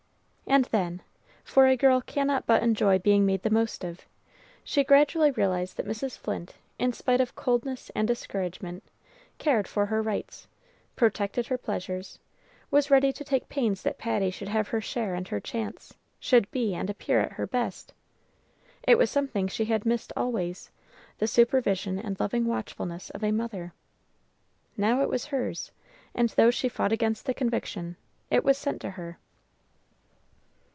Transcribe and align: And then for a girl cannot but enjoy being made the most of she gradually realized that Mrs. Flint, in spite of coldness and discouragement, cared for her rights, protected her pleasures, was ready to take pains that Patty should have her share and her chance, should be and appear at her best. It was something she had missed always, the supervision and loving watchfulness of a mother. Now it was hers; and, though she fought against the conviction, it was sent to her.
And 0.47 0.65
then 0.65 1.01
for 1.45 1.65
a 1.65 1.77
girl 1.77 2.01
cannot 2.01 2.45
but 2.45 2.61
enjoy 2.61 2.99
being 2.99 3.25
made 3.25 3.43
the 3.43 3.49
most 3.49 3.85
of 3.85 4.01
she 4.65 4.83
gradually 4.83 5.31
realized 5.31 5.77
that 5.77 5.85
Mrs. 5.87 6.17
Flint, 6.17 6.55
in 6.77 6.91
spite 6.91 7.21
of 7.21 7.35
coldness 7.37 7.89
and 7.95 8.05
discouragement, 8.05 8.83
cared 9.37 9.65
for 9.65 9.85
her 9.85 10.01
rights, 10.01 10.47
protected 10.97 11.47
her 11.47 11.57
pleasures, 11.57 12.19
was 12.69 12.91
ready 12.91 13.13
to 13.13 13.23
take 13.23 13.47
pains 13.47 13.81
that 13.83 13.97
Patty 13.97 14.29
should 14.29 14.49
have 14.49 14.67
her 14.67 14.81
share 14.81 15.15
and 15.15 15.25
her 15.29 15.39
chance, 15.39 15.93
should 16.19 16.51
be 16.51 16.75
and 16.75 16.89
appear 16.89 17.21
at 17.21 17.31
her 17.33 17.47
best. 17.47 17.93
It 18.85 18.97
was 18.97 19.09
something 19.09 19.47
she 19.47 19.63
had 19.65 19.85
missed 19.85 20.11
always, 20.17 20.69
the 21.19 21.27
supervision 21.27 21.97
and 21.97 22.19
loving 22.19 22.45
watchfulness 22.45 23.09
of 23.11 23.23
a 23.23 23.31
mother. 23.31 23.71
Now 24.75 25.01
it 25.01 25.07
was 25.07 25.27
hers; 25.27 25.71
and, 26.13 26.27
though 26.27 26.51
she 26.51 26.67
fought 26.67 26.91
against 26.91 27.25
the 27.25 27.33
conviction, 27.33 27.95
it 28.29 28.43
was 28.43 28.57
sent 28.57 28.81
to 28.81 28.89
her. 28.91 29.17